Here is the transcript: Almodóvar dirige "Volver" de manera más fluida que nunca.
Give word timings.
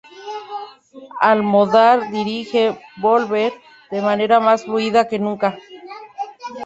Almodóvar 1.29 1.97
dirige 2.09 2.63
"Volver" 2.97 3.53
de 3.91 4.01
manera 4.01 4.39
más 4.39 4.63
fluida 4.63 5.07
que 5.07 5.19
nunca. 5.19 5.57